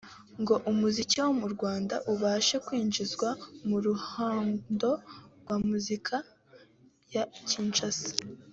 [0.41, 3.29] ngo umuziki wo mu Rwanda ubashe kwinjizwa
[3.67, 4.89] mu ruhando
[5.43, 6.15] rwa muzika
[7.15, 8.09] ya Kinshasa